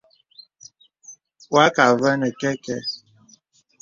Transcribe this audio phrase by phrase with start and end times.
[1.51, 2.77] Wà àkə avɛ nə kɛ̄kɛ.